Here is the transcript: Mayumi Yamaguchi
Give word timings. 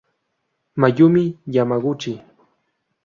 Mayumi 0.81 1.25
Yamaguchi 1.55 2.13